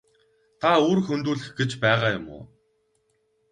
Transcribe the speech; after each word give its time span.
Та 0.61 0.69
үр 0.89 0.99
хөндүүлэх 1.07 1.49
гэж 1.59 1.71
байгаа 1.83 2.11
юм 2.17 2.25
уу? 2.35 2.43